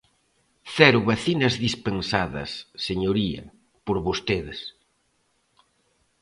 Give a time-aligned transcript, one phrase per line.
[0.75, 2.51] ¡Cero vacinas dispensadas,
[2.87, 3.43] señoría,
[3.85, 4.59] por vostedes!